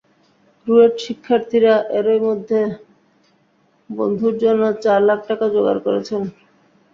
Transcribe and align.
রুয়েট 0.67 0.93
শিক্ষার্থীরা 1.05 1.75
এরই 1.97 2.19
মধ্যে 2.27 2.59
বন্ধুর 3.89 4.33
জন্য 4.43 4.61
চার 4.83 4.99
লাখ 5.09 5.19
টাকা 5.29 5.45
জোগাড় 5.53 5.81
করেছেন। 5.85 6.21